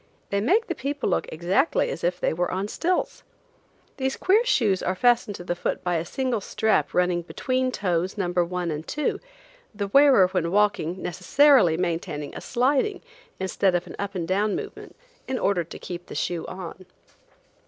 [0.31, 3.21] They make the people look exactly as if they were on stilts.
[3.97, 8.17] These queer shoes are fastened to the foot by a single strap running between toes
[8.17, 9.19] number one and two,
[9.75, 13.03] the wearer when walking necessarily maintaining a sliding
[13.39, 14.95] instead of an up and down movement,
[15.27, 16.87] in order to keep the shoe on.